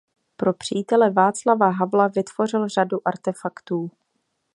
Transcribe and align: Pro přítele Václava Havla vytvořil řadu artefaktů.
Pro 0.37 0.53
přítele 0.53 1.09
Václava 1.11 1.69
Havla 1.69 2.07
vytvořil 2.07 2.69
řadu 2.69 3.07
artefaktů. 3.07 3.91